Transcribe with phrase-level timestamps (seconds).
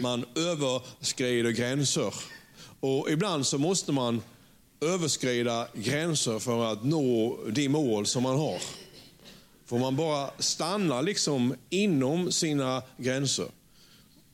[0.00, 2.14] man överskrider gränser.
[2.80, 4.22] Och ibland så måste man
[4.80, 8.58] överskrida gränser för att nå de mål som man har.
[9.66, 13.46] Får man bara stanna liksom inom sina gränser,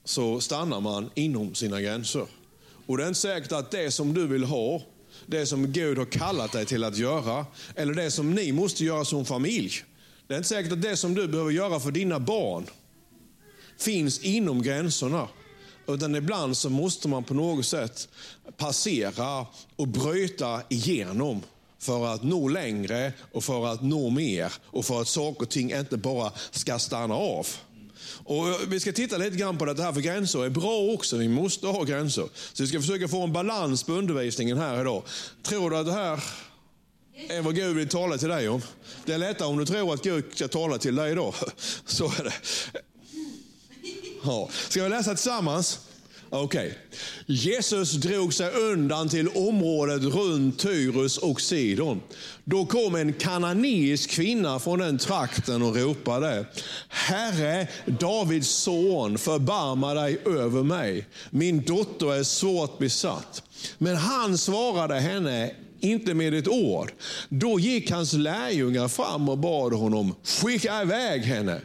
[0.05, 2.27] så stannar man inom sina gränser.
[2.87, 4.83] Och det är inte säkert att det som du vill ha,
[5.27, 9.05] det som Gud har kallat dig till att göra, eller det som ni måste göra
[9.05, 9.73] som familj,
[10.27, 12.67] det är inte säkert att det som du behöver göra för dina barn
[13.79, 15.29] finns inom gränserna.
[15.95, 18.09] Utan ibland så måste man på något sätt
[18.57, 21.43] passera och bryta igenom
[21.79, 25.73] för att nå längre och för att nå mer och för att saker och ting
[25.73, 27.47] inte bara ska stanna av.
[28.25, 31.17] Och Vi ska titta lite grann på det här, för gränser är bra också.
[31.17, 32.29] Vi måste ha gränser.
[32.53, 35.03] Så vi ska försöka få en balans på undervisningen här idag.
[35.43, 36.25] Tror du att det här
[37.29, 38.63] är vad Gud vill tala till dig om?
[39.05, 41.35] Det är lättare om du tror att Gud ska tala till dig idag.
[41.87, 42.33] Så är det.
[44.25, 44.49] Ja.
[44.69, 45.79] Ska vi läsa tillsammans?
[46.33, 46.67] Okej.
[46.67, 47.37] Okay.
[47.37, 52.01] Jesus drog sig undan till området runt Tyrus och Sidon.
[52.45, 56.45] Då kom en kananeisk kvinna från den trakten och ropade,
[56.89, 61.07] Herre, Davids son, förbarma dig över mig.
[61.31, 63.43] Min dotter är svårt besatt.
[63.79, 66.93] Men han svarade henne inte med ett ord.
[67.29, 71.61] Då gick hans lärjungar fram och bad honom, skicka iväg henne.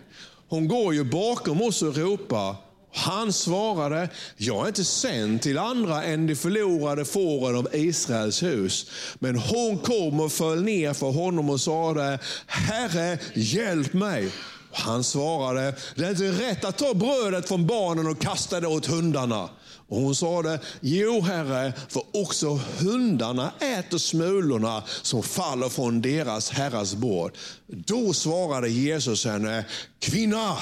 [0.55, 2.55] Hon går ju bakom oss och ropar,
[2.93, 8.89] han svarade, jag är inte sänd till andra än de förlorade fåren av Israels hus.
[9.19, 14.31] Men hon kom och föll ner för honom och sade, Herre, hjälp mig.
[14.71, 18.85] Han svarade, det är inte rätt att ta brödet från barnen och kasta det åt
[18.85, 19.49] hundarna.
[19.87, 26.95] Och hon sade, jo herre, för också hundarna äter smulorna som faller från deras herras
[26.95, 27.31] bord.
[27.67, 29.65] Då svarade Jesus henne,
[29.99, 30.57] kvinna,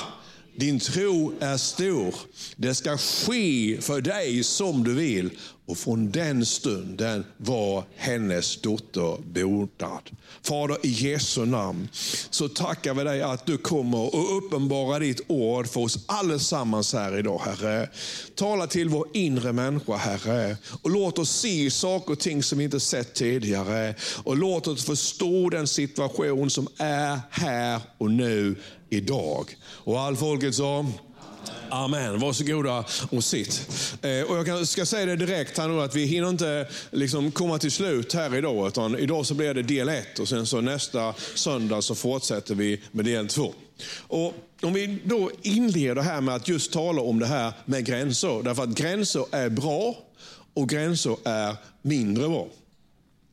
[0.55, 2.15] din tro är stor.
[2.55, 5.29] Det ska ske för dig som du vill.
[5.65, 10.01] Och från den stunden var hennes dotter botad.
[10.41, 11.87] Fader, i Jesu namn
[12.29, 17.17] så tackar vi dig att du kommer och uppenbarar ditt ord för oss allesammans här
[17.17, 17.89] idag, Herre.
[18.35, 20.57] Tala till vår inre människa, Herre.
[20.81, 23.95] Och låt oss se saker och ting som vi inte sett tidigare.
[24.23, 28.55] Och låt oss förstå den situation som är här och nu
[28.89, 29.55] idag.
[29.65, 30.85] Och all folket sa,
[31.69, 32.19] Amen.
[32.19, 33.67] Varsågoda och sitt.
[34.01, 37.59] Eh, och jag ska säga det direkt här nu att vi hinner inte liksom komma
[37.59, 38.67] till slut här idag.
[38.67, 42.81] Utan idag så blir det del ett och sen så nästa söndag så fortsätter vi
[42.91, 43.53] med del två.
[44.07, 48.43] Och om vi då inleder här med att just tala om det här med gränser.
[48.43, 49.97] Därför att gränser är bra
[50.53, 52.47] och gränser är mindre bra.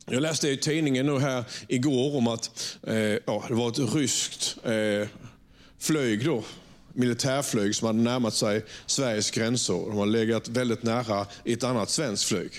[0.06, 4.56] Jag läste i tidningen nu här igår om att eh, ja, det var ett ryskt
[4.64, 5.08] eh,
[5.78, 6.44] flyg då,
[6.94, 9.74] militärflyg som hade närmat sig Sveriges gränser.
[9.74, 12.50] De har legat väldigt nära ett annat svenskt flyg.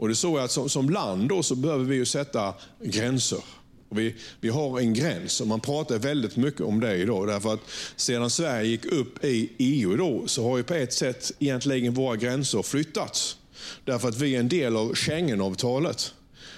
[0.00, 3.42] Och det såg jag att som, som land då så behöver vi ju sätta gränser.
[3.88, 7.26] Och vi, vi har en gräns och man pratar väldigt mycket om det idag.
[7.26, 7.60] Därför att
[7.96, 12.16] sedan Sverige gick upp i EU då, så har ju på ett sätt egentligen våra
[12.16, 13.36] gränser flyttats.
[13.84, 16.14] Därför att vi är en del av Schengenavtalet.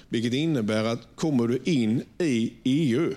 [0.08, 3.14] Vilket innebär att kommer du in i EU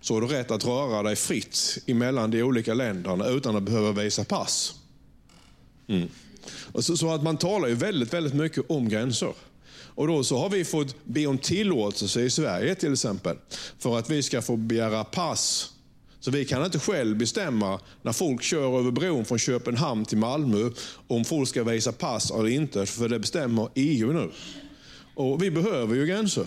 [0.00, 3.92] så har du rätt att röra dig fritt emellan de olika länderna utan att behöva
[3.92, 4.74] visa pass.
[5.86, 6.08] Mm.
[6.74, 9.32] Så, så, att man talar ju väldigt, väldigt mycket om gränser.
[9.94, 13.36] Och då så har vi fått be om tillåtelse i Sverige till exempel,
[13.78, 15.70] för att vi ska få begära pass.
[16.20, 20.70] Så vi kan inte själv bestämma när folk kör över bron från Köpenhamn till Malmö,
[21.08, 24.30] om folk ska visa pass eller inte, för det bestämmer EU nu.
[25.14, 26.46] Och vi behöver ju gränser.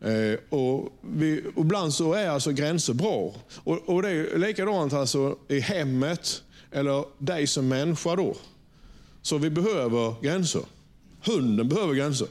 [0.00, 3.34] Eh, och, vi, och ibland så är alltså gränser bra.
[3.64, 8.36] Och, och det är likadant alltså i hemmet, eller dig som människa då.
[9.22, 10.62] Så vi behöver gränser.
[11.24, 12.28] Hunden behöver gränser.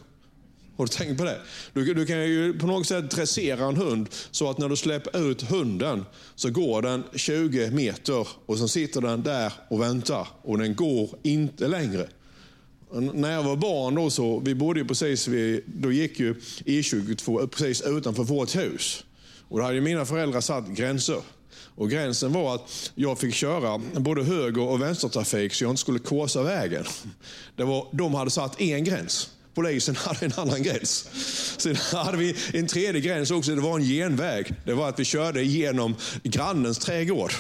[0.78, 1.42] Har du tänkt på det?
[1.74, 5.30] Du, du, kan ju på något sätt dressera en hund så att när du släpper
[5.32, 6.06] ut hunden
[6.36, 11.10] så går den 20 meter och sen sitter den där och väntar och den går
[11.24, 12.08] inte längre.
[12.92, 16.34] När jag var barn då så, vi bodde ju precis vid, då gick ju
[16.66, 19.04] E22 eh, precis utanför vårt hus.
[19.50, 21.22] Och då hade mina föräldrar satt gränser.
[21.76, 26.00] Och gränsen var att jag fick köra både höger och vänstertrafik så jag inte skulle
[26.00, 26.86] korsa vägen.
[27.56, 29.30] Det var, de hade satt en gräns.
[29.54, 31.10] Polisen hade en annan gräns.
[31.58, 34.54] Sen hade vi en tredje gräns också, det var en genväg.
[34.66, 37.32] Det var att vi körde genom grannens trädgård.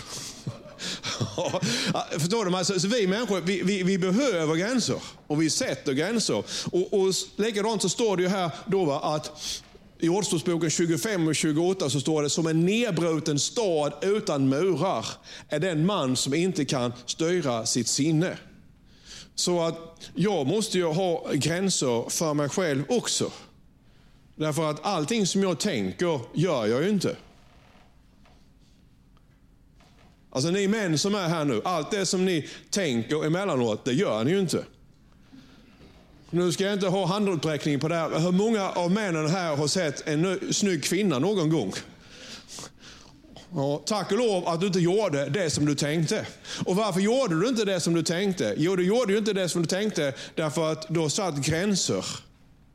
[2.19, 2.55] Förstår du?
[2.55, 5.01] Alltså, så vi människor, vi, vi, vi, behöver gränser.
[5.27, 6.43] Och vi sätter gränser.
[6.71, 9.61] Och, och likadant så står det ju här då va, att
[9.99, 15.05] i Ordspråksboken 25 och 28 så står det, som en nedbruten stad utan murar
[15.49, 18.37] är den man som inte kan styra sitt sinne.
[19.35, 23.31] Så att jag måste ju ha gränser för mig själv också.
[24.35, 27.15] Därför att allting som jag tänker gör jag ju inte.
[30.37, 34.23] Alltså ni män som är här nu, allt det som ni tänker emellanåt, det gör
[34.23, 34.63] ni ju inte.
[36.29, 38.19] Nu ska jag inte ha handuppräckning på det här.
[38.19, 41.73] Hur många av männen här har sett en snygg kvinna någon gång?
[43.55, 46.27] Ja, tack och lov att du inte gjorde det som du tänkte.
[46.65, 48.53] Och varför gjorde du inte det som du tänkte?
[48.57, 52.05] Jo, du gjorde ju inte det som du tänkte därför att du har satt gränser.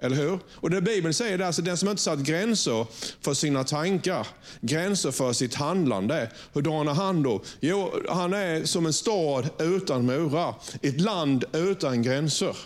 [0.03, 0.39] Eller hur?
[0.55, 2.87] Och det Bibeln säger är alltså den som inte satt gränser
[3.21, 4.27] för sina tankar,
[4.61, 6.31] gränser för sitt handlande.
[6.53, 7.43] Hurdan är han då?
[7.61, 12.57] Jo, han är som en stad utan murar, ett land utan gränser.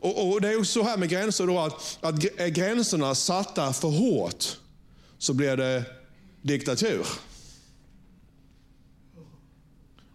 [0.00, 3.88] Och, och Det är så här med gränser då att, att är gränserna satta för
[3.88, 4.44] hårt
[5.18, 5.84] så blir det
[6.42, 7.06] diktatur.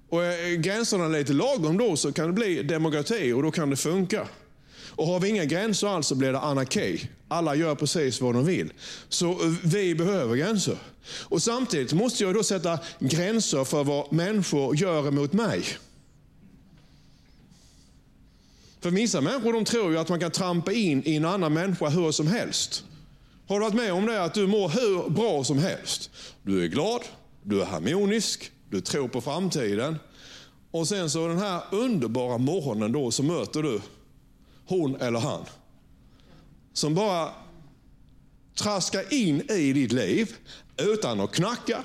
[0.09, 3.75] Och är gränserna lite lagom då så kan det bli demokrati och då kan det
[3.75, 4.27] funka.
[4.97, 7.09] Och har vi inga gränser alls så blir det anarki.
[7.27, 8.73] Alla gör precis vad de vill.
[9.09, 10.77] Så eh, vi behöver gränser.
[11.23, 15.63] Och samtidigt måste jag då sätta gränser för vad människor gör emot mig.
[18.79, 21.89] För vissa människor de tror ju att man kan trampa in i en annan människa
[21.89, 22.83] hur som helst.
[23.47, 24.23] Har du varit med om det?
[24.23, 26.09] Att du mår hur bra som helst.
[26.43, 27.01] Du är glad,
[27.43, 29.99] du är harmonisk, du tror på framtiden.
[30.71, 33.81] Och sen så den här underbara morgonen då så möter du
[34.67, 35.45] hon eller han.
[36.73, 37.31] Som bara
[38.55, 40.35] traskar in i ditt liv
[40.77, 41.83] utan att knacka.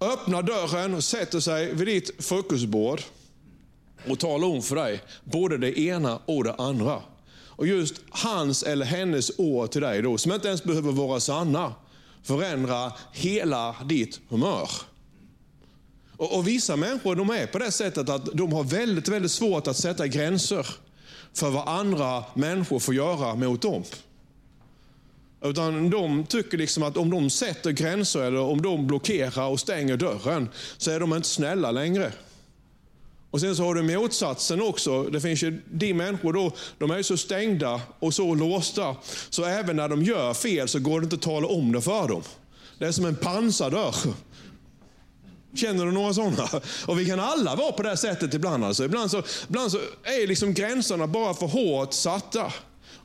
[0.00, 3.02] Öppnar dörren och sätter sig vid ditt frukostbord
[4.08, 7.02] och talar om för dig både det ena och det andra.
[7.46, 11.74] Och just hans eller hennes ord till dig då, som inte ens behöver vara sanna,
[12.22, 14.70] förändrar hela ditt humör.
[16.16, 19.66] Och, och, Vissa människor de är på det sättet att de har väldigt, väldigt svårt
[19.66, 20.66] att sätta gränser
[21.34, 23.82] för vad andra människor får göra mot dem.
[25.42, 29.96] Utan de tycker liksom att om de sätter gränser eller om de blockerar och stänger
[29.96, 30.48] dörren
[30.78, 32.12] så är de inte snälla längre.
[33.30, 35.02] Och Sen så har du motsatsen också.
[35.02, 38.96] Det finns ju de människor då, de är så stängda och så låsta
[39.30, 42.08] så även när de gör fel så går det inte att tala om det för
[42.08, 42.22] dem.
[42.78, 43.94] Det är som en pansardörr.
[45.58, 46.48] Känner du några sådana?
[46.86, 48.64] Och vi kan alla vara på det sättet ibland.
[48.64, 48.84] Alltså.
[48.84, 52.52] Ibland, så, ibland så är liksom gränserna bara för hårt satta.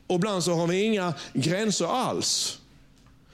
[0.07, 2.59] Och ibland så har vi inga gränser alls.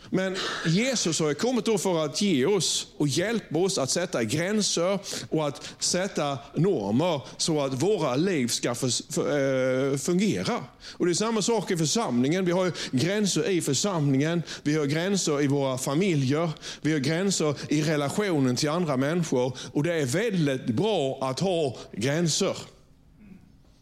[0.10, 0.36] Men
[0.66, 5.48] Jesus har kommit då för att ge oss och hjälpa oss att sätta gränser och
[5.48, 10.64] att sätta normer så att våra liv ska eh, fungera.
[10.98, 12.46] Och Det är samma sak i församlingen.
[12.46, 16.50] Vi har gränser i församlingen, vi har gränser i våra familjer,
[16.82, 19.58] vi har gränser i relationen till andra människor.
[19.74, 22.58] Och Det är väldigt bra att ha gränser.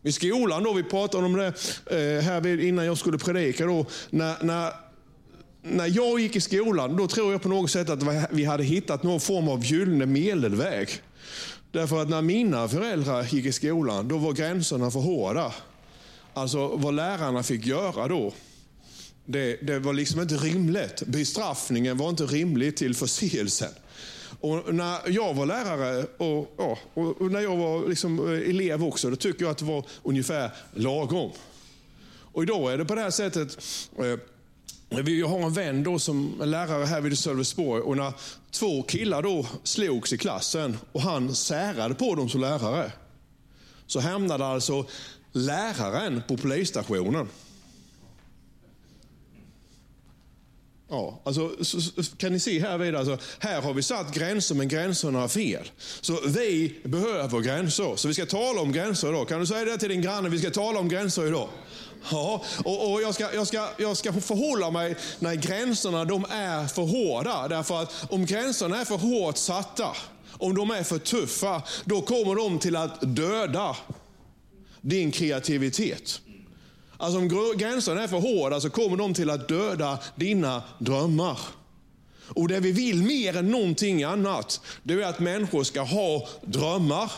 [0.04, 1.54] I skolan, då, vi pratade om det
[1.92, 4.87] eh, här innan jag skulle predika, då, när, när
[5.72, 9.04] när jag gick i skolan, då tror jag på något sätt att vi hade hittat
[9.04, 10.90] någon form av gyllene medelväg.
[11.72, 15.54] Därför att när mina föräldrar gick i skolan, då var gränserna för hårda.
[16.34, 18.34] Alltså vad lärarna fick göra då,
[19.26, 21.04] det, det var liksom inte rimligt.
[21.06, 23.72] Bestraffningen var inte rimlig till förseelsen.
[24.40, 29.10] Och när jag var lärare och, ja, och när jag var liksom eh, elev också,
[29.10, 31.32] då tycker jag att det var ungefär lagom.
[32.32, 33.58] Och idag är det på det här sättet,
[33.98, 34.20] eh,
[34.90, 38.14] vi har en vän då som är lärare här vid Sölvesborg och när
[38.52, 42.92] två killar då slogs i klassen och han särade på dem som lärare.
[43.88, 44.86] Så hamnade alltså
[45.32, 47.28] läraren på polisstationen.
[50.90, 51.52] Ja, alltså,
[52.18, 55.72] kan ni se här vidare, alltså, här har vi satt gränser men gränserna är fel.
[56.02, 57.96] Så vi behöver gränser.
[57.96, 59.28] Så vi ska tala om gränser idag.
[59.28, 60.30] Kan du säga det till din granne?
[60.30, 61.50] Vi ska tala om gränser idag.
[62.12, 66.68] Ja, och, och jag, ska, jag, ska, jag ska förhålla mig när gränserna de är
[66.68, 67.48] för hårda.
[67.48, 69.96] Därför att om gränserna är för hårt satta,
[70.32, 73.76] om de är för tuffa, då kommer de till att döda
[74.82, 76.22] din kreativitet.
[76.98, 81.38] Alltså om gränserna är för hårda så kommer de till att döda dina drömmar.
[82.28, 87.12] Och det vi vill mer än någonting annat, det är att människor ska ha drömmar.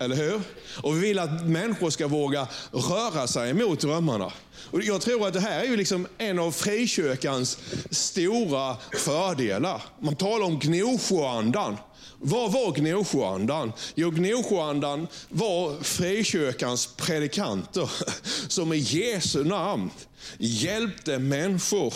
[0.00, 0.40] Eller hur?
[0.82, 4.32] Och vi vill att människor ska våga röra sig mot drömmarna.
[4.70, 7.58] Och jag tror att det här är ju liksom en av frikyrkans
[7.90, 9.82] stora fördelar.
[10.00, 11.76] Man talar om Gnosjöandan.
[12.18, 13.72] Vad var Gnosjöandan?
[13.94, 17.90] Jo, Gnosjöandan var frikyrkans predikanter
[18.48, 19.90] som i Jesu namn
[20.38, 21.94] hjälpte människor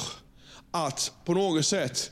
[0.70, 2.10] att på något sätt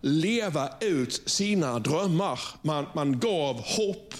[0.00, 2.40] leva ut sina drömmar.
[2.62, 4.14] Man, man gav hopp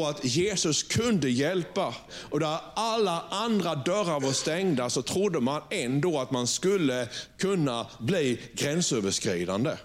[0.00, 1.94] och att Jesus kunde hjälpa.
[2.30, 7.08] Och där alla andra dörrar var stängda så trodde man ändå att man skulle
[7.38, 9.76] kunna bli gränsöverskridande.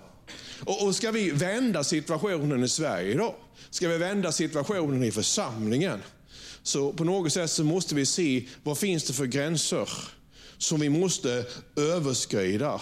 [0.63, 3.35] Och, och ska vi vända situationen i Sverige idag?
[3.69, 5.99] Ska vi vända situationen i församlingen?
[6.63, 9.89] Så på något sätt så måste vi se vad finns det för gränser
[10.57, 12.81] som vi måste överskrida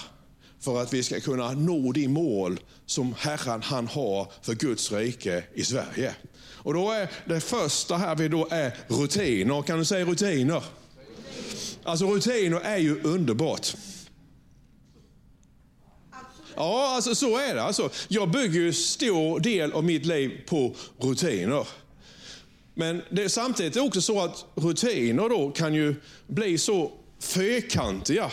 [0.67, 5.43] för att vi ska kunna nå de mål som Herren han har för Guds rike
[5.53, 6.15] i Sverige.
[6.53, 9.61] Och då är det första här vi då är rutiner.
[9.61, 10.63] Kan du säga rutiner?
[11.83, 13.75] Alltså rutiner är ju underbart.
[16.55, 17.63] Ja, alltså så är det.
[17.63, 21.67] Alltså, jag bygger ju stor del av mitt liv på rutiner.
[22.73, 25.95] Men det är samtidigt också så att rutiner då kan ju
[26.27, 28.31] bli så fyrkantiga.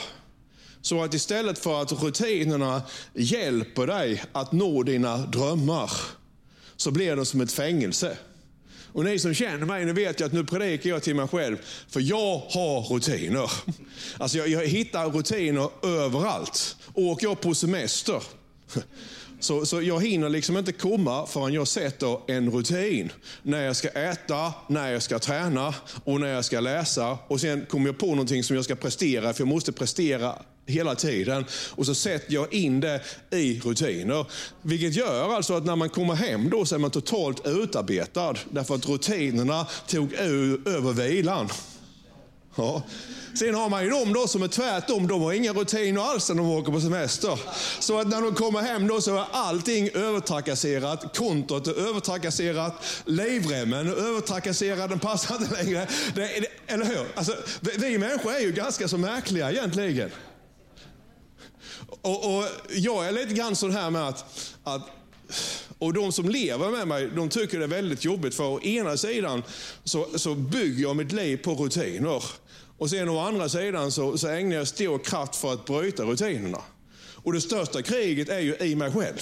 [0.84, 2.82] Så att istället för att rutinerna
[3.14, 5.90] hjälper dig att nå dina drömmar,
[6.76, 8.18] så blir de som ett fängelse.
[8.92, 11.56] Och ni som känner mig, ni vet ju att nu predikar jag till mig själv,
[11.88, 13.50] för jag har rutiner.
[14.18, 16.76] Alltså jag, jag hittar rutiner överallt.
[16.94, 18.22] Åker jag på semester,
[19.44, 23.12] så, så jag hinner liksom inte komma förrän jag sätter en rutin.
[23.42, 25.74] När jag ska äta, när jag ska träna
[26.04, 27.18] och när jag ska läsa.
[27.28, 30.34] Och sen kommer jag på någonting som jag ska prestera, för jag måste prestera
[30.66, 31.44] hela tiden.
[31.70, 34.26] Och så sätter jag in det i rutiner.
[34.62, 38.34] Vilket gör alltså att när man kommer hem då så är man totalt utarbetad.
[38.50, 41.48] Därför att rutinerna tog över vilan.
[42.56, 42.82] Ja.
[43.34, 46.36] Sen har man ju de då som är tvärtom, de har inga rutiner alls när
[46.36, 47.38] de åker på semester.
[47.80, 51.16] Så att när de kommer hem då så är allting övertrakasserat.
[51.16, 55.88] Kontot är övertrakasserat, livremmen är övertrakasserad, den passar inte längre.
[56.14, 57.06] Det, eller hur?
[57.14, 60.10] Alltså, vi människor är ju ganska så märkliga egentligen.
[62.02, 64.24] Och, och jag är lite grann sån här med att,
[64.64, 64.82] att
[65.78, 68.34] och de som lever med mig, de tycker det är väldigt jobbigt.
[68.34, 69.42] För å ena sidan
[69.84, 72.22] så, så bygger jag mitt liv på rutiner.
[72.78, 76.62] Och sen å andra sidan så, så ägnar jag stor kraft för att bryta rutinerna.
[77.14, 79.20] Och det största kriget är ju i mig själv.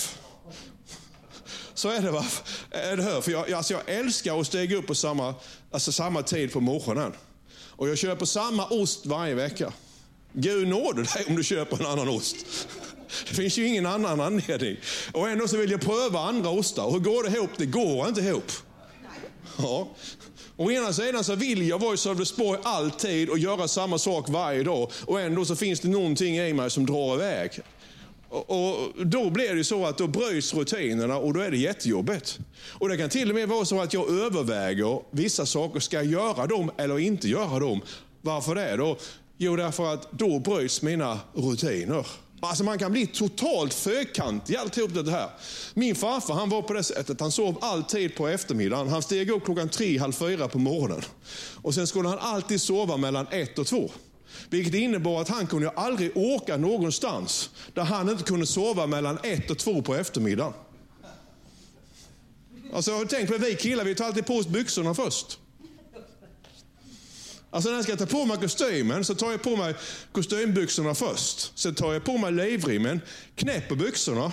[1.75, 2.25] Så är det va?
[2.71, 3.21] Är det här?
[3.21, 5.35] För jag, alltså jag älskar att stiga upp på samma,
[5.71, 7.13] alltså samma tid på morgonen.
[7.69, 9.73] Och jag köper samma ost varje vecka.
[10.33, 12.37] Gud nåde dig om du köper en annan ost.
[13.29, 14.77] Det finns ju ingen annan anledning.
[15.13, 16.91] Och ändå så vill jag pröva andra ostar.
[16.91, 17.51] Hur går det ihop?
[17.57, 18.53] Det går inte ihop.
[19.59, 19.89] Ja.
[20.57, 24.63] Å ena sidan så vill jag vara i Sölvesborg alltid och göra samma sak varje
[24.63, 24.91] dag.
[25.07, 27.51] Och ändå så finns det någonting i mig som drar iväg.
[28.29, 32.39] Och, då blir det så att då bryts rutinerna och då är det jättejobbigt.
[32.69, 35.81] Och det kan till och med vara så att jag överväger vissa saker.
[35.81, 37.81] Ska jag göra dem eller inte göra dem?
[38.21, 38.99] Varför det då?
[39.37, 42.07] Jo, därför att då bryts mina rutiner.
[42.45, 45.31] Alltså man kan bli totalt fyrkantig alltihop det här.
[45.75, 48.89] Min farfar han var på det sättet, han sov alltid på eftermiddagen.
[48.89, 51.03] Han steg upp klockan tre, halv fyra på morgonen.
[51.63, 53.91] Och sen skulle han alltid sova mellan ett och två.
[54.51, 59.51] Vilket innebar att han kunde aldrig åka någonstans där han inte kunde sova mellan ett
[59.51, 60.53] och två på eftermiddagen.
[62.75, 65.39] Alltså, tänk på vi killar, vi tar alltid på oss byxorna först.
[67.55, 69.75] Alltså när jag ska ta på mig kostymen så tar jag på mig
[70.13, 71.59] kostymbyxorna först.
[71.59, 73.01] Sen tar jag på mig livrimmen,
[73.37, 74.33] knäpper byxorna,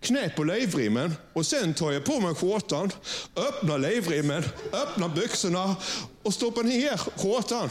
[0.00, 1.14] knäpper livrimmen.
[1.32, 2.90] och sen tar jag på mig skjortan,
[3.36, 5.76] öppnar livrimmen, öppnar byxorna
[6.22, 7.70] och stoppar ner skjortan.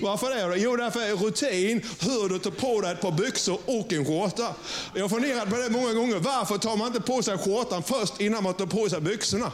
[0.00, 0.56] Varför det?
[0.56, 4.54] Jo, därför är rutin hur du tar på dig ett par byxor och en skjorta.
[4.94, 6.18] Jag har funderat på det många gånger.
[6.18, 9.52] Varför tar man inte på sig skjortan först innan man tar på sig byxorna?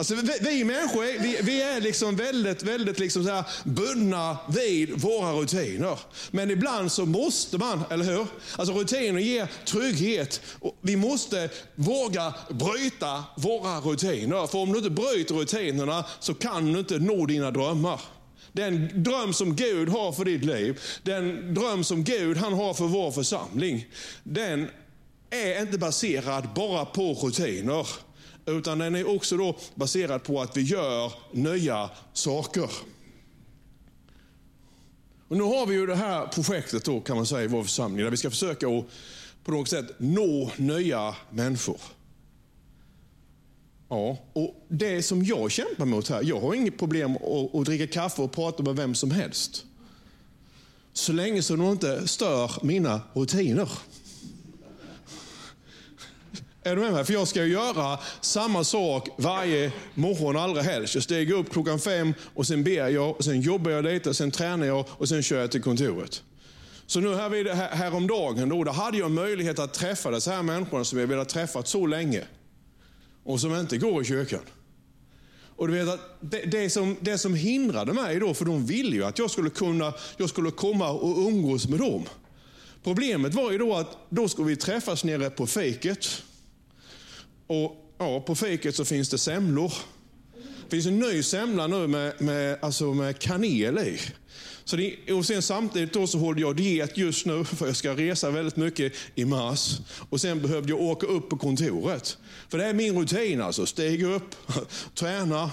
[0.00, 5.00] Alltså, vi, vi människor vi, vi, är liksom väldigt, väldigt liksom så här bundna vid
[5.00, 5.98] våra rutiner.
[6.30, 8.26] Men ibland så måste man, eller hur?
[8.56, 10.40] Alltså rutiner ger trygghet.
[10.80, 14.46] Vi måste våga bryta våra rutiner.
[14.46, 18.00] För om du inte bryter rutinerna så kan du inte nå dina drömmar.
[18.52, 22.86] Den dröm som Gud har för ditt liv, den dröm som Gud han har för
[22.86, 23.86] vår församling,
[24.22, 24.68] den
[25.30, 27.86] är inte baserad bara på rutiner.
[28.46, 32.70] Utan den är också då baserad på att vi gör nya saker.
[35.28, 38.04] Och nu har vi ju det här projektet då, kan man säga, i vår församling,
[38.04, 38.84] där vi ska försöka att
[39.44, 41.80] på något sätt nå nya människor.
[43.88, 47.86] Ja, och det som jag kämpar mot här, jag har inget problem att, att dricka
[47.86, 49.64] kaffe och prata med vem som helst.
[50.92, 53.68] Så länge som de inte stör mina rutiner.
[56.62, 57.04] Är du med mig?
[57.04, 60.94] För jag ska göra samma sak varje morgon allra helst.
[60.94, 64.30] Jag stiger upp klockan fem och sen ber jag, och sen jobbar jag lite, sen
[64.30, 66.22] tränar jag och sen kör jag till kontoret.
[66.86, 70.84] Så nu här vid, häromdagen då, då hade jag möjlighet att träffa dessa här människorna
[70.84, 72.24] som jag velat träffa så länge.
[73.24, 74.40] Och som inte går i kyrkan.
[75.56, 78.96] Och du vet att det, det, som, det som hindrade mig då, för de ville
[78.96, 82.04] ju att jag skulle kunna, jag skulle komma och umgås med dem.
[82.84, 86.22] Problemet var ju då att då skulle vi träffas nere på fiket.
[87.50, 89.72] Och ja, på fiket så finns det semlor.
[90.64, 94.00] Det finns en ny semla nu med, med, alltså med kanel i.
[94.64, 97.96] Så det, och sen samtidigt då så håller jag diet just nu, för jag ska
[97.96, 99.78] resa väldigt mycket i mars.
[100.10, 102.18] Och sen behövde jag åka upp på kontoret.
[102.48, 103.66] För det är min rutin alltså.
[103.66, 104.34] Stiga upp,
[104.94, 105.50] träna,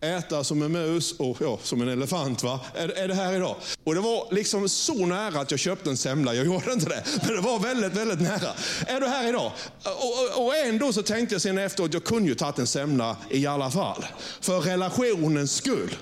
[0.00, 2.42] äta som en mus och ja, som en elefant.
[2.42, 2.60] Va?
[2.74, 3.56] Är, är det här idag?
[3.84, 6.34] Och det var liksom så nära att jag köpte en semla.
[6.34, 8.52] Jag gjorde inte det, men det var väldigt, väldigt nära.
[8.86, 9.52] Är du här idag?
[9.82, 13.16] Och, och, och ändå så tänkte jag sen efteråt, jag kunde ju tagit en semla
[13.30, 14.04] i alla fall.
[14.40, 15.96] För relationens skull.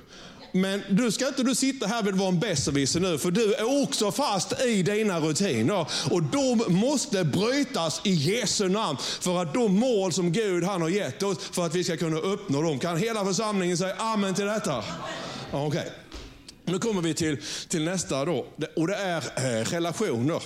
[0.57, 3.83] Men du ska inte du sitta här och vara en besserwisser nu, för du är
[3.83, 5.87] också fast i dina rutiner.
[6.11, 8.99] Och de måste brytas i Jesu namn.
[9.21, 12.19] För att de mål som Gud han har gett oss, för att vi ska kunna
[12.19, 12.79] uppnå dem.
[12.79, 14.85] Kan hela församlingen säga amen till detta?
[15.53, 15.67] Okej.
[15.67, 15.91] Okay.
[16.65, 18.47] Nu kommer vi till, till nästa då,
[18.77, 20.43] och det är eh, relationer.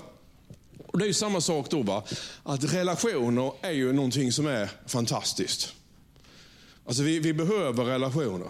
[0.86, 2.02] Och Det är ju samma sak då, va?
[2.42, 5.72] att relationer är ju någonting som är fantastiskt.
[6.86, 8.48] Alltså vi, vi behöver relationer.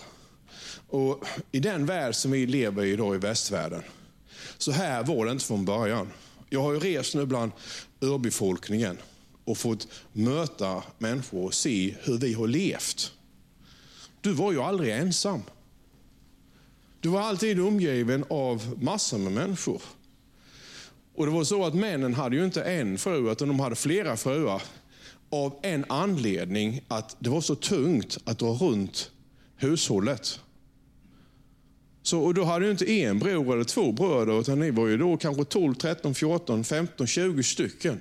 [0.91, 3.83] Och I den värld som vi lever i idag i västvärlden,
[4.59, 6.09] så här var det inte från början.
[6.49, 7.53] Jag har ju rest nu bland
[8.01, 8.99] urbefolkningen
[9.45, 13.13] och fått möta människor och se hur vi har levt.
[14.21, 15.43] Du var ju aldrig ensam.
[17.01, 19.83] Du var alltid omgiven av massor med människor.
[21.15, 24.17] Och det var så att männen hade ju inte en fru, utan de hade flera
[24.17, 24.63] fruar.
[25.31, 29.11] Av en anledning att det var så tungt att dra runt
[29.57, 30.41] hushållet.
[32.03, 34.97] Så, och då hade du inte en bror eller två bröder, utan ni var ju
[34.97, 38.01] då kanske 12, 13, 14, 15, 20 stycken.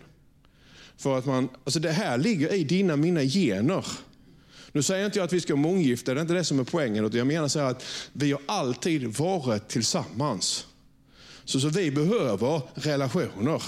[0.97, 3.85] För att man, alltså det här ligger i dina, mina gener.
[4.71, 7.09] Nu säger inte jag att vi ska månggifta, det är inte det som är poängen.
[7.13, 10.67] Jag menar så att vi har alltid varit tillsammans.
[11.45, 13.63] Så, så vi behöver relationer.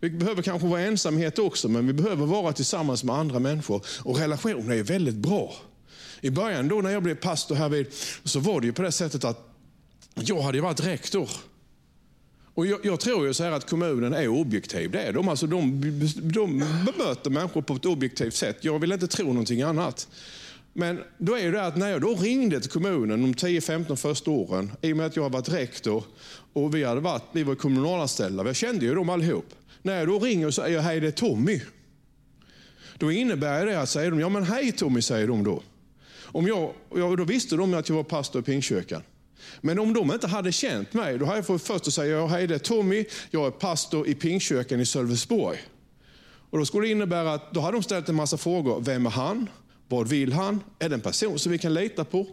[0.00, 3.82] Vi behöver kanske vara ensamhet också, men vi behöver vara tillsammans med andra människor.
[4.02, 5.54] Och relationer är väldigt bra.
[6.24, 7.86] I början då när jag blev pastor här vid,
[8.24, 9.48] så var det ju på det sättet att
[10.14, 11.30] jag hade varit rektor.
[12.54, 14.90] Och jag, jag, tror ju så här att kommunen är objektiv.
[14.90, 15.28] Det är de.
[15.28, 15.80] Alltså de,
[16.22, 18.58] de bemöter människor på ett objektivt sätt.
[18.60, 20.08] Jag vill inte tro någonting annat.
[20.72, 24.72] Men då är det att när jag då ringde till kommunen de 10-15 första åren,
[24.80, 26.04] i och med att jag har varit rektor
[26.52, 29.54] och vi, hade varit, vi var kommunalanställda, jag kände ju dem allihop.
[29.82, 31.60] När jag då ringer och säger hej det är Tommy.
[32.98, 35.62] Då innebär det att säger de, ja men hej Tommy säger de då.
[36.32, 39.02] Om jag, då visste de att jag var pastor i Pingstkyrkan.
[39.60, 42.46] Men om de inte hade känt mig, då hade jag fått först att säga, hej
[42.46, 45.58] det är Tommy, jag är pastor i Pingstkyrkan i Sölvesborg.
[46.50, 48.80] Och då skulle det innebära att då hade de ställt en massa frågor.
[48.80, 49.48] Vem är han?
[49.88, 50.60] Vad vill han?
[50.78, 52.26] Är det en person som vi kan lita på?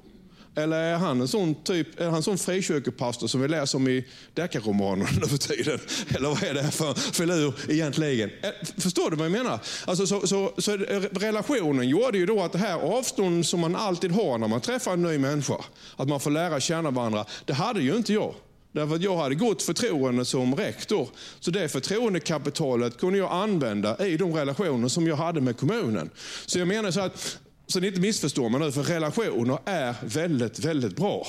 [0.55, 4.05] Eller är han en sån, typ, är han sån frikyrkopastor som vi läser om i
[4.33, 5.79] deckarromanen nu för tiden?
[6.15, 8.29] Eller vad är det för filur egentligen?
[8.41, 9.59] Eh, förstår du vad jag menar?
[9.85, 13.75] Alltså, så, så, så eh, relationen gjorde ju då att det här avståndet som man
[13.75, 15.57] alltid har när man träffar en ny människa,
[15.95, 18.33] att man får lära känna varandra, det hade ju inte jag.
[18.71, 21.09] Därför att jag hade gott förtroende som rektor.
[21.39, 26.09] Så det förtroendekapitalet kunde jag använda i de relationer som jag hade med kommunen.
[26.45, 30.59] Så jag menar så att så ni inte missförstår mig nu, för relationer är väldigt,
[30.59, 31.27] väldigt bra.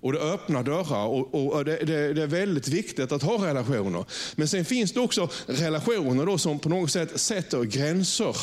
[0.00, 4.04] Och det öppnar dörrar och, och det, det, det, är väldigt viktigt att ha relationer.
[4.36, 8.36] Men sen finns det också relationer då som på något sätt sätter gränser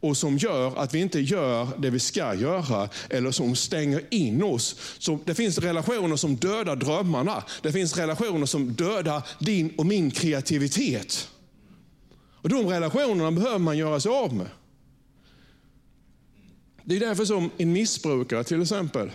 [0.00, 4.42] och som gör att vi inte gör det vi ska göra eller som stänger in
[4.42, 4.76] oss.
[4.98, 7.44] Så det finns relationer som dödar drömmarna.
[7.62, 11.28] Det finns relationer som dödar din och min kreativitet.
[12.42, 14.46] Och De relationerna behöver man göra sig av med.
[16.90, 19.10] Det är därför som en missbrukare till exempel,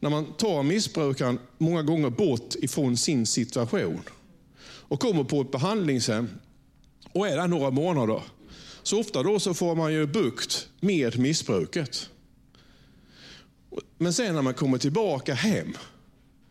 [0.00, 4.00] när man tar missbrukaren många gånger bort ifrån sin situation
[4.62, 6.28] och kommer på ett behandlingshem
[7.12, 8.22] och är där några månader.
[8.82, 12.08] Så ofta då så får man ju bukt med missbruket.
[13.98, 15.76] Men sen när man kommer tillbaka hem,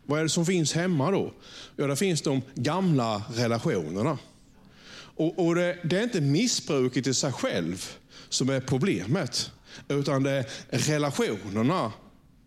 [0.04, 1.32] vad är det som finns hemma då?
[1.76, 4.18] Ja, där finns de gamla relationerna.
[4.94, 7.86] Och, och det, det är inte missbruket i sig själv
[8.28, 9.50] som är problemet.
[9.88, 10.30] Utan det
[10.70, 11.92] är relationerna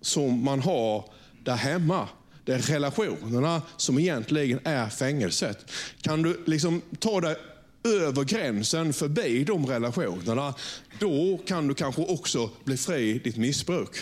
[0.02, 1.06] som man har
[1.44, 2.10] där hemma.
[2.46, 5.72] Det är relationerna som egentligen är fängelset.
[6.02, 7.36] Kan du liksom ta dig
[7.84, 10.54] över gränsen förbi de relationerna,
[11.00, 13.98] då kan du kanske också bli fri i ditt missbruk.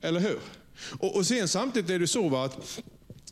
[0.00, 0.38] Eller hur?
[0.98, 2.82] Och, och sen samtidigt är det så att,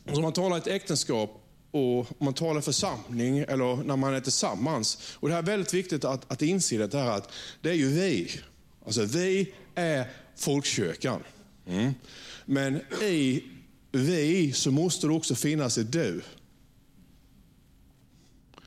[0.05, 1.40] om man talar ett äktenskap,
[1.71, 4.99] och man talar församling eller när man är tillsammans.
[5.15, 7.89] Och Det här är väldigt viktigt att, att inse det här att det är ju
[7.89, 8.31] vi.
[8.87, 11.23] Alltså vi är folkkyrkan.
[11.67, 11.95] Mm.
[12.45, 13.45] Men i
[13.93, 16.21] vi så måste det också finnas ett du.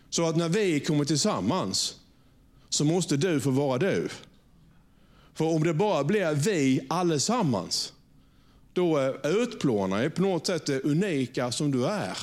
[0.10, 1.96] Så att när vi kommer tillsammans
[2.70, 4.10] så måste du få vara du.
[5.34, 7.94] För om det bara blir vi allesammans,
[8.74, 12.18] då utplånar jag på något sätt det unika som du är.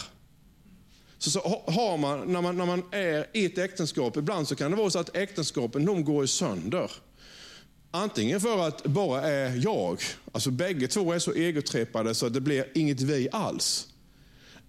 [1.20, 4.70] Så, så har man när, man, när man är i ett äktenskap, ibland så kan
[4.70, 6.90] det vara så att äktenskapen de går sönder.
[7.90, 10.00] Antingen för att bara är jag,
[10.32, 13.88] alltså bägge två är så egotrippade så att det blir inget vi alls.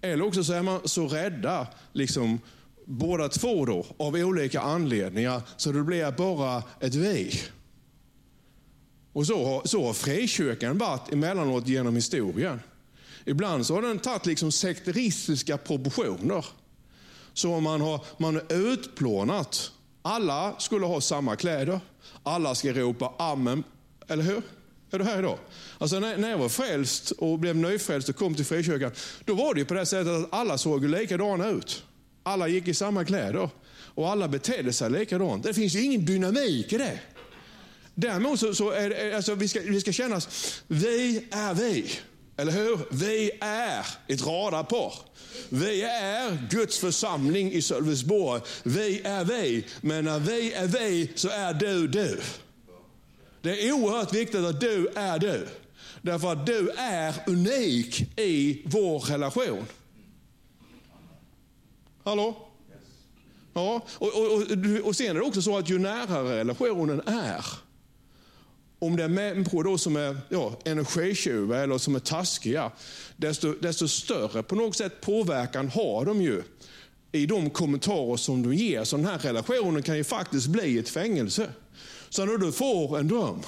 [0.00, 2.40] Eller också så är man så rädda, liksom,
[2.84, 7.40] båda två då, av olika anledningar, så det blir bara ett vi.
[9.12, 12.60] Och så har, så har frikyrkan varit emellanåt genom historien.
[13.24, 16.46] Ibland så har den tagit liksom sekteristiska proportioner.
[17.32, 19.70] Så man har, man har utplånat.
[20.02, 21.80] Alla skulle ha samma kläder.
[22.22, 23.64] Alla ska ropa amen.
[24.08, 24.42] Eller hur?
[24.90, 25.38] Är du här idag?
[25.78, 28.90] Alltså när, när jag var frälst och blev nyfrälst och kom till frikyrkan,
[29.24, 31.84] då var det ju på det sättet att alla såg likadana ut.
[32.22, 33.50] Alla gick i samma kläder
[33.94, 35.44] och alla betedde sig likadant.
[35.44, 36.98] Det finns ju ingen dynamik i det.
[37.94, 40.28] Däremot så, så är det, alltså vi, ska, vi ska kännas,
[40.66, 41.90] vi är vi.
[42.42, 42.78] Eller hur?
[42.90, 44.94] Vi är ett radarpar.
[45.48, 48.42] Vi är Guds församling i Sölvesborg.
[48.62, 49.66] Vi är vi.
[49.80, 52.20] Men när vi är vi så är du du.
[53.42, 55.48] Det är oerhört viktigt att du är du.
[56.02, 59.66] Därför att du är unik i vår relation.
[62.04, 62.48] Hallå?
[63.54, 67.44] Ja, och, och, och, och sen är det också så att ju närare relationen är,
[68.82, 72.70] om det är människor då som är ja, energitjuvar eller som är taskiga,
[73.16, 76.42] desto, desto större på något sätt påverkan har de ju
[77.12, 78.84] i de kommentarer som de ger.
[78.84, 81.50] Så den här relationen kan ju faktiskt bli ett fängelse.
[82.08, 83.40] Så när du får en dröm,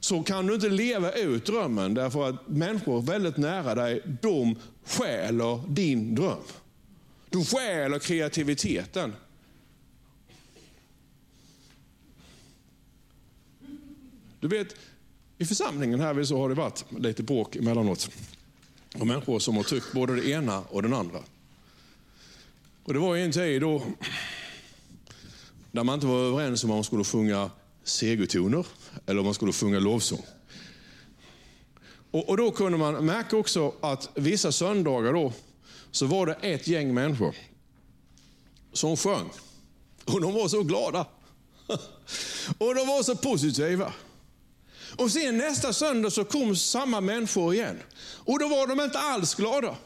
[0.00, 4.56] så kan du inte leva ut drömmen därför att människor väldigt nära dig, de
[4.86, 6.42] stjäler din dröm.
[7.30, 9.12] De stjäler kreativiteten.
[14.40, 14.76] Du vet,
[15.38, 18.10] i församlingen här så har det varit lite bråk emellanåt.
[18.94, 21.18] Och människor som har tyckt både det ena och den andra.
[22.84, 23.82] Och Det var en tid då
[25.72, 27.50] där man inte var överens om man skulle sjunga
[27.84, 28.66] segertoner
[29.06, 30.22] eller om man skulle sjunga lovsång.
[32.10, 35.32] Och, och, Då kunde man märka också att vissa söndagar då,
[35.90, 37.34] så var det ett gäng människor
[38.72, 39.30] som sjöng.
[40.04, 41.06] Och de var så glada.
[42.58, 43.92] Och de var så positiva.
[44.96, 47.78] Och sen nästa söndag så kom samma människor igen.
[48.14, 49.76] Och då var de inte alls glada.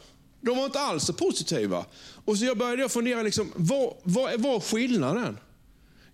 [0.40, 1.84] De var inte alls så positiva.
[2.24, 5.38] Och så jag började fundera, liksom, vad, vad var skillnaden?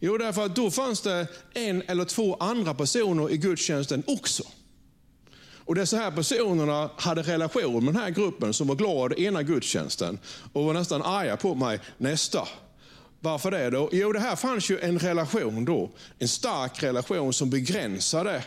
[0.01, 4.42] Jo, därför att då fanns det en eller två andra personer i gudstjänsten också.
[5.66, 10.18] Och dessa här personerna hade relation med den här gruppen som var glad ena gudstjänsten
[10.53, 12.49] och var nästan arga på mig nästa.
[13.20, 13.88] Varför det då?
[13.92, 15.90] Jo, det här fanns ju en relation då.
[16.18, 18.44] En stark relation som begränsade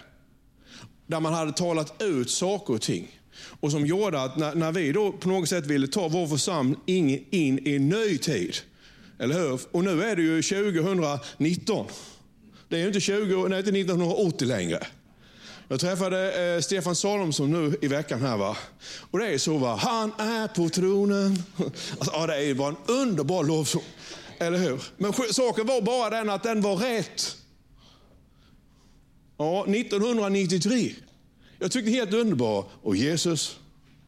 [1.10, 3.20] där man hade talat ut saker och ting.
[3.60, 6.80] Och som gjorde att när, när vi då på något sätt ville ta vår församling
[6.86, 8.56] in, in i en ny tid,
[9.20, 9.60] eller hur?
[9.72, 11.86] Och nu är det ju 2019.
[12.68, 14.88] Det är ju inte, 20, nej, inte 1980 längre.
[15.68, 18.38] Jag träffade eh, Stefan Salomsson nu i veckan här.
[18.38, 18.58] Va?
[19.12, 19.76] Och det är så, va?
[19.76, 21.44] han är på tronen.
[22.00, 23.84] Alltså, ja, det är bara en underbar lovsång.
[24.40, 24.82] Eller hur?
[24.98, 27.36] Men saken var bara den att den var rätt.
[29.40, 30.96] Ja, 1993.
[31.60, 32.66] Jag tyckte helt underbar.
[32.82, 33.60] Och Jesus,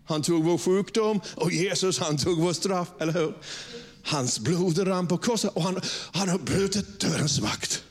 [0.06, 1.22] han tog vår sjukdom.
[1.36, 2.88] Och Jesus, han tog vår straff.
[3.00, 3.34] Eller hur?
[4.04, 7.84] Hans blod rann på korset och han, han har brutit dödens makt.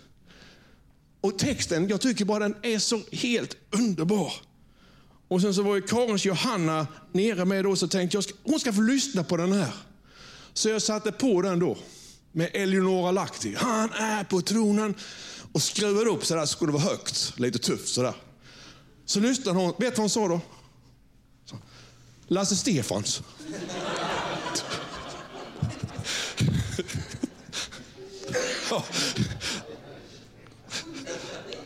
[1.20, 4.32] Och texten, jag tycker bara den är så helt underbar.
[5.28, 8.60] Och sen så var ju Karins Johanna nere med oss och tänkte jag ska, hon
[8.60, 9.72] ska få lyssna på den här.
[10.52, 11.76] Så jag satte på den då
[12.32, 13.54] med Eleonora Lahti.
[13.58, 14.94] Han är på tronen
[15.52, 18.14] och skruvade upp så där så skulle det vara högt, lite tufft sådär.
[19.06, 20.40] Så lyssnade hon, vet du vad hon sa då?
[21.44, 21.56] Så,
[22.26, 23.22] Lasse Stefans.
[28.70, 28.84] ja.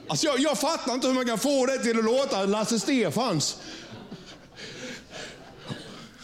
[0.09, 3.57] Alltså jag, jag fattar inte hur man kan få det till att låta Lasse Stefans.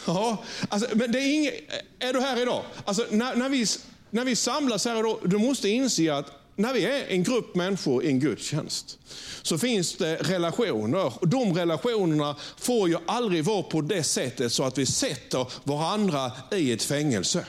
[0.07, 1.55] Ja, alltså, men det är inget,
[1.99, 2.64] är du här idag?
[2.85, 3.66] Alltså, när, när, vi,
[4.11, 8.05] när vi samlas här idag, du måste inse att när vi är en grupp människor
[8.05, 8.99] i en gudstjänst
[9.42, 11.12] så finns det relationer.
[11.20, 16.33] Och de relationerna får ju aldrig vara på det sättet så att vi sätter varandra
[16.53, 17.46] i ett fängelse.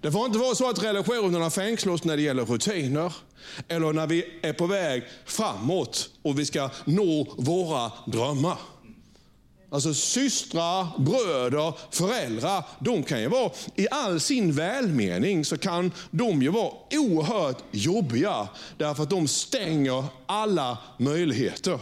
[0.00, 3.12] Det får inte vara så att relationerna fängslas när det gäller rutiner
[3.68, 8.56] eller när vi är på väg framåt och vi ska nå våra drömmar.
[9.74, 16.42] Alltså systrar, bröder, föräldrar, de kan ju vara, i all sin välmening, så kan de
[16.42, 18.48] ju vara oerhört jobbiga.
[18.78, 21.78] Därför att de stänger alla möjligheter.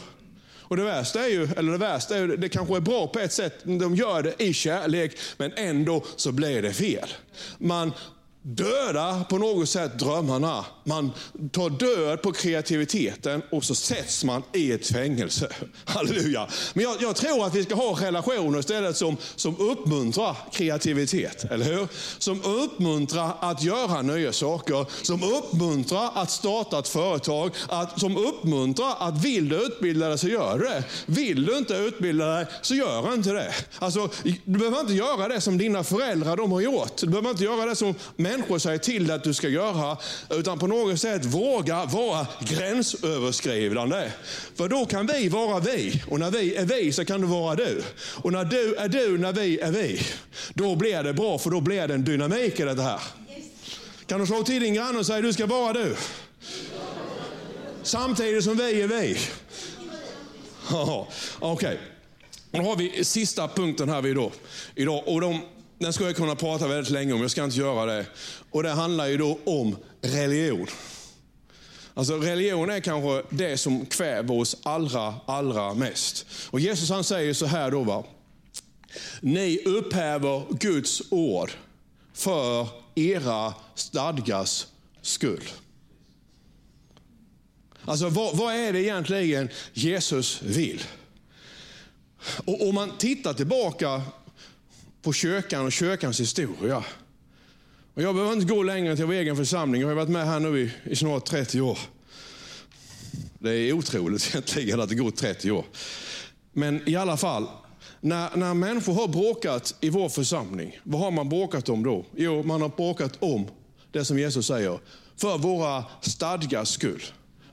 [0.58, 3.18] Och det värsta är ju, eller det värsta är ju, det kanske är bra på
[3.18, 7.08] ett sätt, de gör det i kärlek, men ändå så blir det fel.
[7.58, 7.92] Man
[8.44, 10.64] Döda på något sätt drömmarna.
[10.84, 11.12] Man
[11.52, 15.48] tar död på kreativiteten och så sätts man i ett fängelse.
[15.84, 16.48] Halleluja.
[16.74, 21.44] Men jag, jag, tror att vi ska ha relationer istället som, som uppmuntrar kreativitet.
[21.44, 21.88] Eller hur?
[22.18, 24.86] Som uppmuntrar att göra nya saker.
[25.02, 27.50] Som uppmuntrar att starta ett företag.
[27.68, 30.84] Att, som uppmuntrar att vill du utbilda dig så gör du det.
[31.06, 33.52] Vill du inte utbilda dig så gör inte det.
[33.78, 34.08] Alltså,
[34.44, 36.96] du behöver inte göra det som dina föräldrar de har gjort.
[36.96, 37.94] Du behöver inte göra det som
[38.32, 39.96] människor säger till dig att du ska göra,
[40.30, 44.10] utan på något sätt våga vara gränsöverskridande.
[44.54, 47.54] För då kan vi vara vi, och när vi är vi så kan du vara
[47.54, 47.82] du.
[48.22, 50.00] Och när du är du, när vi är vi,
[50.54, 53.00] då blir det bra, för då blir det en dynamik i det här.
[54.06, 55.96] Kan du slå till din granne och säga du ska vara du?
[57.82, 59.18] Samtidigt som vi är vi.
[60.70, 61.06] Okej.
[61.40, 61.76] Okay.
[62.50, 64.32] Då har vi sista punkten här idag.
[64.74, 65.40] idag och de,
[65.82, 68.06] den skulle jag kunna prata väldigt länge om, jag ska inte göra det.
[68.50, 70.66] Och Det handlar ju då om religion.
[71.94, 76.26] Alltså religion är kanske det som kväver oss allra, allra mest.
[76.50, 78.04] Och Jesus han säger så här då, va?
[79.20, 81.52] Ni upphäver Guds ord
[82.14, 84.66] för era stadgas
[85.02, 85.44] skull.
[87.84, 90.82] Alltså vad, vad är det egentligen Jesus vill?
[92.44, 94.02] Och om man tittar tillbaka
[95.02, 96.84] på kyrkan och kyrkans historia.
[97.94, 99.80] Och jag behöver inte gå längre till vår egen församling.
[99.80, 101.78] Jag har varit med här nu i, i snart 30 år.
[103.38, 105.64] Det är otroligt egentligen att det går 30 år.
[106.52, 107.46] Men i alla fall,
[108.00, 112.04] när, när människor har bråkat i vår församling, vad har man bråkat om då?
[112.16, 113.46] Jo, man har bråkat om
[113.92, 114.78] det som Jesus säger,
[115.16, 117.02] för våra stadgars skull.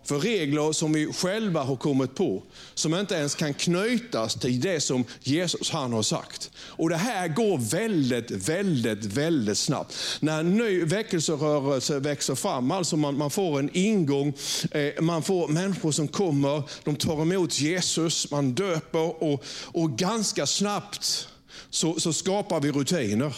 [0.04, 4.80] För regler som vi själva har kommit på, som inte ens kan knytas till det
[4.80, 6.52] som Jesus han har sagt.
[6.58, 9.96] Och Det här går väldigt, väldigt, väldigt snabbt.
[10.20, 14.34] När en ny väckelserörelse växer fram, alltså man, man får en ingång,
[14.72, 20.46] eh, man får människor som kommer, de tar emot Jesus, man döper och, och ganska
[20.46, 21.28] snabbt
[21.70, 23.36] så, så skapar vi rutiner.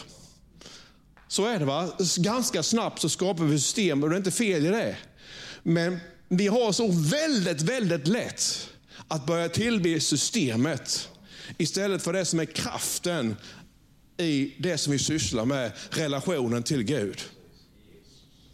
[1.28, 1.90] Så är det va?
[2.18, 4.96] Ganska snabbt så skapar vi system och det är inte fel i det.
[5.64, 6.00] Men
[6.34, 8.70] vi har så väldigt, väldigt lätt
[9.08, 11.10] att börja tillbe systemet
[11.58, 13.36] istället för det som är kraften
[14.18, 17.22] i det som vi sysslar med, relationen till Gud.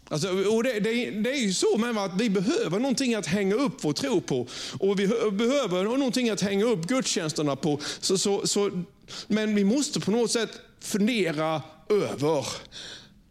[0.08, 3.54] Alltså, och det, det, det, är ju så med att vi behöver någonting att hänga
[3.54, 4.46] upp vår tro på.
[4.78, 7.80] Och vi behöver någonting att hänga upp gudstjänsterna på.
[8.00, 8.84] Så, så, så,
[9.26, 12.46] men vi måste på något sätt fundera över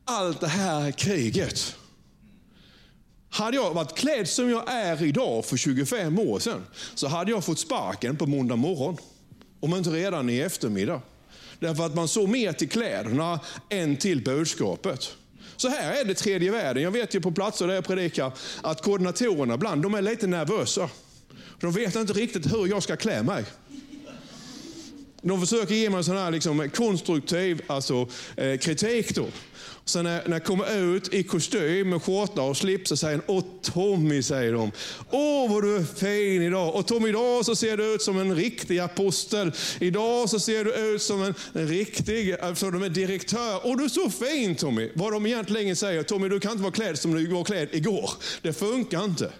[0.05, 1.75] allt det här kriget.
[3.29, 7.45] Hade jag varit klädd som jag är idag för 25 år sedan, så hade jag
[7.45, 8.97] fått sparken på måndag morgon.
[9.59, 11.01] Om inte redan i eftermiddag.
[11.59, 15.15] Därför att man såg mer till kläderna än till budskapet.
[15.57, 16.83] Så här är det tredje världen.
[16.83, 20.89] Jag vet ju på platser där jag predikar att koordinatorerna ibland de är lite nervösa.
[21.59, 23.45] De vet inte riktigt hur jag ska klä mig.
[25.27, 29.15] De försöker ge mig en sån här liksom konstruktiv alltså, eh, kritik.
[29.15, 29.25] Då.
[29.85, 33.23] Så när, när jag kommer ut i kostym med skjorta och slips så säger han,
[33.27, 34.71] Åh Tommy, säger de.
[35.11, 36.75] Åh vad du är fin idag.
[36.75, 39.51] Och Tommy, idag så ser du ut som en riktig apostel.
[39.79, 43.65] Idag så ser du ut som en, en riktig alltså, de är direktör.
[43.65, 44.89] Och du är så fin Tommy.
[44.93, 48.11] Vad de egentligen säger, Tommy du kan inte vara klädd som du var klädd igår.
[48.41, 49.31] Det funkar inte.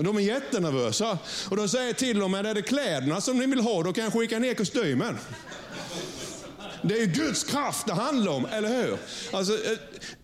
[0.00, 1.18] Och de är jättenervösa.
[1.50, 4.12] Och de säger till dem, är det kläderna som ni vill ha, då kan jag
[4.12, 5.18] skicka ner kostymen.
[6.82, 8.96] Det är Guds kraft det handlar om, eller hur?
[9.32, 9.78] Alltså, eh,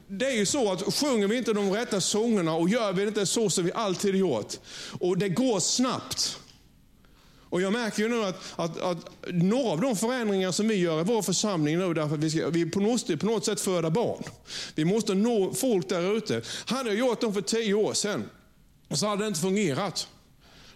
[0.08, 3.26] det är ju så att sjunger vi inte de rätta sångerna och gör vi inte
[3.26, 4.54] så som vi alltid gjort,
[5.00, 6.38] och det går snabbt.
[7.48, 8.98] Och Jag märker ju nu att, att, att,
[9.32, 12.48] några av de förändringar som vi gör i vår församling nu, därför att vi, ska,
[12.48, 14.22] vi måste på något sätt föda barn.
[14.74, 16.42] Vi måste nå folk där ute.
[16.66, 18.30] Hade jag gjort dem för tio år sedan,
[18.94, 20.08] så hade det inte fungerat.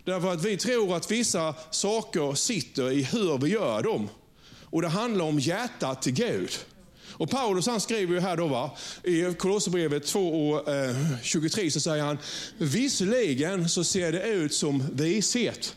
[0.05, 4.09] Därför att vi tror att vissa saker sitter i hur vi gör dem.
[4.65, 6.51] Och det handlar om hjärtat till Gud.
[7.21, 11.81] Och Paulus han skriver ju här då va, i Kolosserbrevet 2 och eh, 23 så
[11.81, 12.19] säger han,
[12.59, 15.77] visserligen så ser det ut som vishet.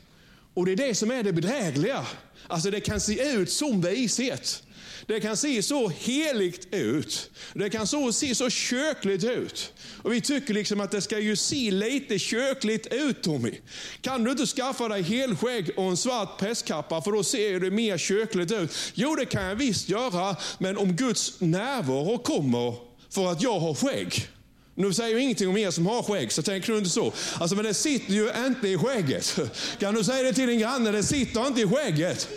[0.53, 2.05] Och det är det som är det bedrägliga.
[2.47, 4.62] Alltså det kan se ut som vishet.
[5.07, 7.29] Det kan se så heligt ut.
[7.53, 9.73] Det kan så se så kökligt ut.
[10.03, 13.53] Och vi tycker liksom att det ska ju se lite kökligt ut Tommy.
[14.01, 17.97] Kan du inte skaffa dig helskägg och en svart prästkappa för då ser det mer
[17.97, 18.71] kökligt ut?
[18.93, 22.75] Jo, det kan jag visst göra, men om Guds närvaro kommer
[23.09, 24.27] för att jag har skägg,
[24.75, 27.13] nu säger jag ingenting om er som har skägg, så tänker du inte så.
[27.39, 29.39] Alltså, men det sitter ju inte i skägget.
[29.79, 30.91] Kan du säga det till din granne?
[30.91, 32.29] Det sitter inte i skägget.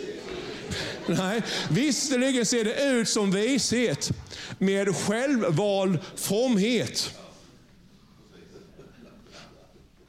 [1.07, 4.11] Nej, visserligen ser det ut som vishet
[4.59, 7.13] med självvald fromhet.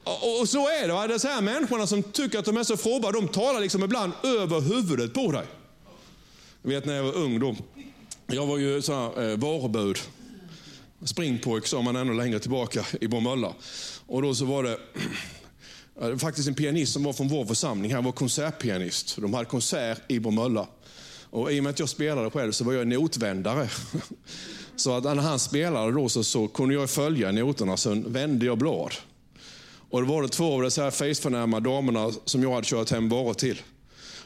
[0.03, 0.93] Och, så är det.
[0.93, 1.07] Va?
[1.07, 4.61] Det här människorna som tycker att de är så fromma, de talar liksom ibland över
[4.61, 5.45] huvudet på dig.
[6.61, 7.55] Jag vet när jag var ung då.
[8.27, 9.97] Jag var ju så här, eh, varubud
[11.05, 13.53] springpojk sa man ännu längre tillbaka i Bromölla.
[14.07, 14.79] Och då så var det
[16.17, 17.93] faktiskt en pianist som var från vår församling.
[17.93, 19.17] Han var konsertpianist.
[19.21, 20.67] De hade konsert i Bromölla.
[21.29, 23.69] Och I och med att jag spelade själv så var jag notvändare.
[24.75, 28.57] Så att när han spelade då så, så kunde jag följa noterna, sen vände jag
[28.57, 28.93] blad.
[29.89, 33.33] Och då var det två av de faceförnäma damerna som jag hade kört hem varor
[33.33, 33.61] till.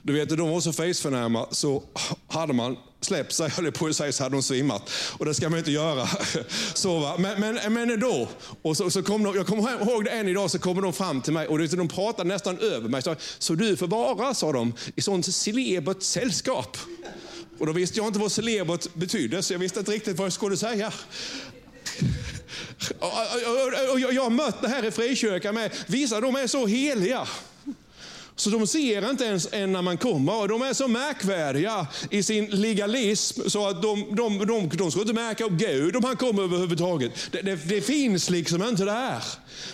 [0.02, 1.84] Du vet, de var så faceförnäma så
[2.28, 2.78] hade man
[3.14, 4.90] släppt sig, höll på att säga, så hade hon svimmat.
[5.18, 6.08] Och det ska man inte göra.
[6.74, 7.16] Så, va?
[7.20, 8.28] Men, men, men ändå.
[8.62, 11.22] Och så, så kom de, jag kommer ihåg det än idag, så kommer de fram
[11.22, 13.02] till mig och de pratade nästan över mig.
[13.02, 16.78] Så, så du får vara, sa de, i sånt celebert sällskap.
[17.60, 20.34] Och då visste jag inte vad celebert betydde, så jag visste inte riktigt vad jag
[20.34, 20.94] skulle säga.
[23.94, 27.28] Och, jag har mött det här i frikyrkan med, vissa de är så heliga.
[28.36, 30.42] Så de ser inte ens en när man kommer.
[30.42, 35.02] Och de är så märkvärdiga i sin legalism så att de, de, de, de ska
[35.02, 37.12] inte märka upp Gud om han kommer överhuvudtaget.
[37.32, 39.24] Det, det, det finns liksom inte där.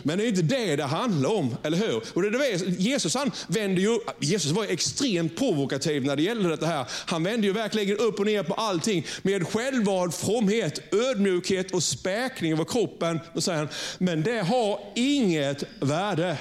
[0.04, 2.04] Men det är inte det det handlar om, eller hur?
[2.13, 6.67] Och det, det Jesus han vände ju, Jesus var extremt provokativ när det gällde det
[6.67, 6.86] här.
[7.06, 12.54] Han vände ju verkligen upp och ner på allting med självvald fromhet, ödmjukhet och späkning
[12.54, 13.19] över kroppen.
[13.34, 16.38] Då säger han, men det har inget värde.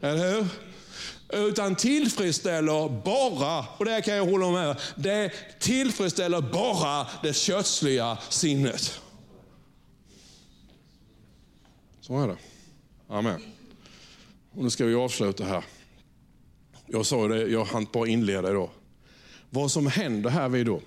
[0.00, 0.46] Eller hur?
[1.32, 9.00] Utan tillfredsställer bara, och det kan jag hålla med det tillfredsställer bara det kötsliga sinnet.
[12.00, 12.36] Så är det.
[13.08, 13.42] Amen.
[14.52, 15.64] Och nu ska vi avsluta här.
[16.86, 18.70] Jag sa det, jag hann bara inleda idag.
[19.50, 20.80] Vad som händer här vid då,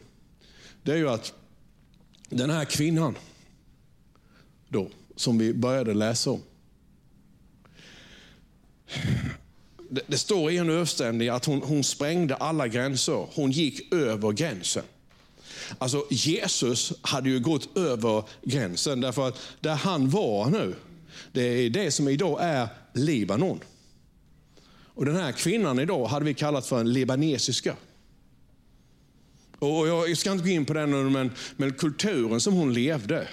[0.83, 1.33] det är ju att
[2.29, 3.17] den här kvinnan,
[4.69, 6.41] då, som vi började läsa om,
[9.89, 13.27] det, det står i en översättning att hon, hon sprängde alla gränser.
[13.33, 14.83] Hon gick över gränsen.
[15.77, 20.75] Alltså Jesus hade ju gått över gränsen därför att där han var nu,
[21.31, 23.59] det är det som idag är Libanon.
[24.95, 27.75] Och Den här kvinnan idag hade vi kallat för en libanesiska.
[29.59, 33.27] Och jag ska inte gå in på den, men, men kulturen som hon levde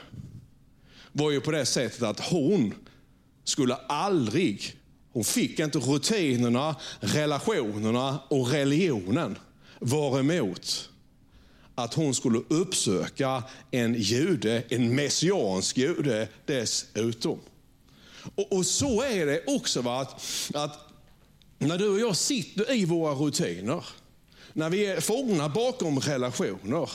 [1.13, 2.75] var ju på det sättet att hon
[3.45, 4.77] skulle aldrig
[5.13, 9.39] hon fick inte rutinerna, relationerna och religionen
[9.79, 10.91] var emot
[11.75, 17.39] att hon skulle uppsöka en jude, en messiansk jude dessutom.
[18.35, 20.01] Och, och så är det också, va?
[20.01, 20.21] Att,
[20.55, 20.79] att
[21.59, 23.85] när du och jag sitter i våra rutiner,
[24.53, 26.91] när vi är fångna bakom relationer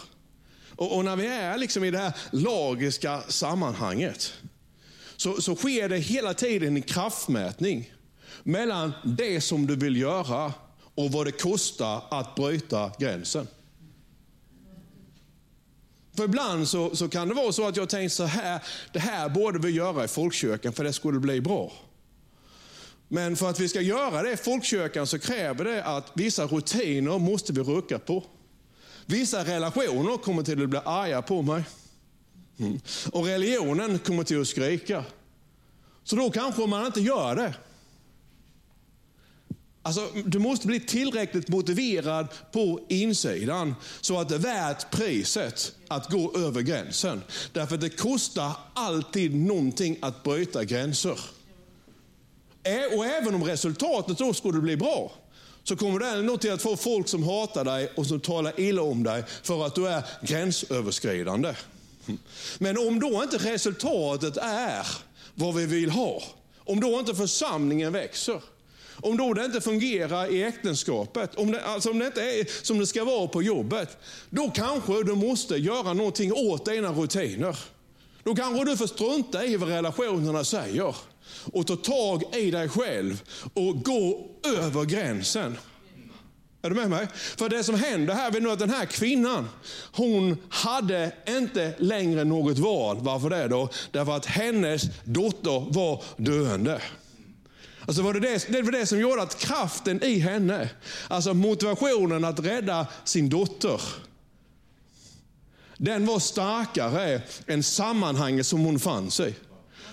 [0.75, 4.33] och, och när vi är liksom i det här lagiska sammanhanget,
[5.15, 7.93] så, så sker det hela tiden en kraftmätning
[8.47, 10.53] mellan det som du vill göra
[10.95, 13.47] och vad det kostar att bryta gränsen.
[16.15, 19.29] För ibland så, så kan det vara så att jag tänker så här, det här
[19.29, 21.71] borde vi göra i folkkyrkan för det skulle bli bra.
[23.07, 27.19] Men för att vi ska göra det i folkkyrkan så kräver det att vissa rutiner
[27.19, 28.23] måste vi rucka på.
[29.05, 31.63] Vissa relationer kommer till att bli arga på mig.
[32.59, 32.79] Mm.
[33.11, 35.03] Och religionen kommer till att skrika.
[36.03, 37.53] Så då kanske man inte gör det.
[39.87, 46.09] Alltså, du måste bli tillräckligt motiverad på insidan så att det är värt priset att
[46.09, 47.21] gå över gränsen.
[47.53, 51.19] Därför det kostar alltid någonting att bryta gränser.
[52.95, 55.11] Och även om resultatet då skulle bli bra,
[55.63, 58.81] så kommer det ändå till att få folk som hatar dig och som talar illa
[58.81, 61.53] om dig för att du är gränsöverskridande.
[62.57, 64.87] Men om då inte resultatet är
[65.35, 66.23] vad vi vill ha,
[66.57, 68.41] om då inte församlingen växer,
[69.01, 72.79] om då det inte fungerar i äktenskapet, om det, alltså om det inte är som
[72.79, 73.97] det ska vara på jobbet,
[74.29, 77.59] då kanske du måste göra någonting åt dina rutiner.
[78.23, 80.95] Då kanske du får strunta i vad relationerna säger
[81.53, 83.21] och ta tag i dig själv
[83.53, 85.57] och gå över gränsen.
[86.61, 87.07] Är du med mig?
[87.37, 89.49] För det som händer här är att den här kvinnan,
[89.91, 92.97] hon hade inte längre något val.
[93.01, 93.69] Varför det då?
[93.91, 96.81] Därför att hennes dotter var döende.
[97.87, 100.69] Alltså var det, det, det var det som gjorde att kraften i henne,
[101.07, 103.81] alltså motivationen att rädda sin dotter,
[105.77, 109.35] den var starkare än sammanhanget som hon fanns i.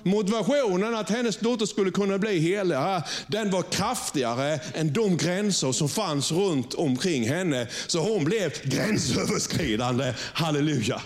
[0.02, 2.78] Motivationen att hennes dotter skulle kunna bli helig,
[3.26, 7.68] den var kraftigare än de gränser som fanns runt omkring henne.
[7.86, 10.14] Så hon blev gränsöverskridande.
[10.32, 11.02] Halleluja.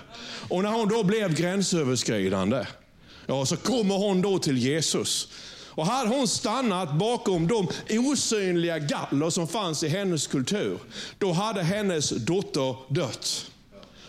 [0.48, 2.66] Och när hon då blev gränsöverskridande,
[3.26, 5.28] ja, så kommer hon då till Jesus.
[5.78, 10.78] Och hade hon stannat bakom de osynliga galler som fanns i hennes kultur,
[11.18, 13.50] då hade hennes dotter dött.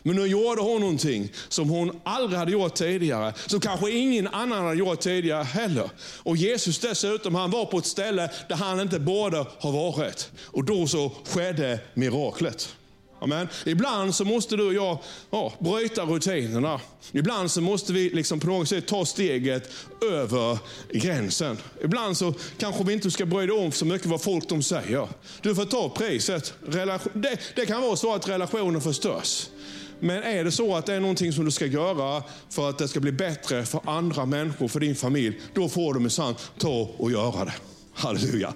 [0.03, 3.33] Men nu gjorde hon någonting som hon aldrig hade gjort tidigare.
[3.47, 5.89] Som kanske ingen annan hade gjort tidigare heller.
[6.23, 10.31] Och Jesus dessutom, han var på ett ställe där han inte borde ha varit.
[10.45, 12.75] Och då så skedde miraklet.
[13.21, 13.47] Amen.
[13.65, 14.97] Ibland så måste du och jag
[15.31, 16.79] ja, bryta rutinerna.
[17.11, 19.71] Ibland så måste vi liksom på något sätt ta steget
[20.11, 20.57] över
[20.93, 21.57] gränsen.
[21.83, 25.07] Ibland så kanske vi inte ska bry dig om så mycket vad folk de säger.
[25.41, 26.53] Du får ta priset.
[27.13, 29.49] Det, det kan vara så att relationen förstörs.
[29.99, 32.87] Men är det så att det är någonting som du ska göra för att det
[32.87, 36.89] ska bli bättre för andra människor, för din familj, då får du minsann sant ta
[36.97, 37.53] och göra det.
[37.93, 38.53] Halleluja.